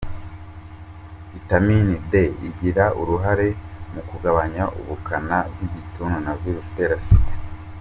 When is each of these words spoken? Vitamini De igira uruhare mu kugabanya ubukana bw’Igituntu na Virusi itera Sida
Vitamini 1.33 1.95
De 2.11 2.23
igira 2.47 2.85
uruhare 3.01 3.47
mu 3.93 4.01
kugabanya 4.09 4.63
ubukana 4.79 5.37
bw’Igituntu 5.51 6.17
na 6.25 6.33
Virusi 6.41 6.69
itera 6.73 6.97
Sida 7.05 7.33